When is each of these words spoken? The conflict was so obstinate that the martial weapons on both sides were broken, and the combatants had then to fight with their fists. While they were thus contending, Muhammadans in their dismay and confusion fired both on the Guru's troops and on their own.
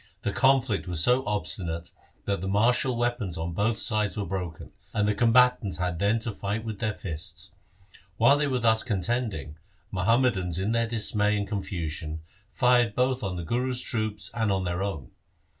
The 0.23 0.31
conflict 0.33 0.87
was 0.87 1.03
so 1.03 1.23
obstinate 1.27 1.91
that 2.25 2.41
the 2.41 2.47
martial 2.47 2.97
weapons 2.97 3.37
on 3.37 3.51
both 3.53 3.77
sides 3.79 4.17
were 4.17 4.25
broken, 4.25 4.71
and 4.95 5.07
the 5.07 5.13
combatants 5.13 5.77
had 5.77 5.99
then 5.99 6.17
to 6.21 6.31
fight 6.31 6.65
with 6.65 6.79
their 6.79 6.95
fists. 6.95 7.53
While 8.17 8.39
they 8.39 8.47
were 8.47 8.57
thus 8.57 8.81
contending, 8.81 9.57
Muhammadans 9.91 10.57
in 10.57 10.71
their 10.71 10.87
dismay 10.87 11.37
and 11.37 11.47
confusion 11.47 12.21
fired 12.51 12.95
both 12.95 13.21
on 13.21 13.35
the 13.35 13.43
Guru's 13.43 13.83
troops 13.83 14.31
and 14.33 14.51
on 14.51 14.63
their 14.63 14.81
own. 14.81 15.11